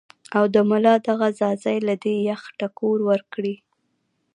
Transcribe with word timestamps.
او 0.37 0.43
د 0.53 0.55
ملا 0.69 0.95
دغه 1.07 1.27
ځائے 1.39 1.77
له 1.87 1.95
دې 2.03 2.15
يخ 2.29 2.41
ټکور 2.59 2.97
ورکړي- 3.09 3.55